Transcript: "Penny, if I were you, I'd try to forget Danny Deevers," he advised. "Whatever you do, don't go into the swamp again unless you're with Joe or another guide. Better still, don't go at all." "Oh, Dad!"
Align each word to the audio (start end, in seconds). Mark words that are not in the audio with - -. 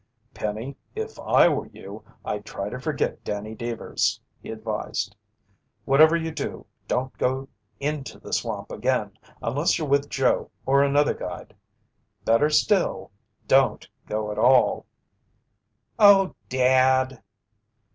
"Penny, 0.33 0.75
if 0.95 1.19
I 1.19 1.47
were 1.47 1.67
you, 1.67 2.03
I'd 2.25 2.43
try 2.43 2.69
to 2.69 2.79
forget 2.79 3.23
Danny 3.23 3.53
Deevers," 3.55 4.19
he 4.41 4.49
advised. 4.49 5.15
"Whatever 5.85 6.15
you 6.17 6.31
do, 6.31 6.65
don't 6.87 7.15
go 7.19 7.47
into 7.79 8.17
the 8.17 8.33
swamp 8.33 8.71
again 8.71 9.11
unless 9.43 9.77
you're 9.77 9.87
with 9.87 10.09
Joe 10.09 10.49
or 10.65 10.81
another 10.81 11.13
guide. 11.13 11.55
Better 12.25 12.49
still, 12.49 13.11
don't 13.47 13.87
go 14.07 14.31
at 14.31 14.39
all." 14.39 14.87
"Oh, 15.99 16.33
Dad!" 16.49 17.21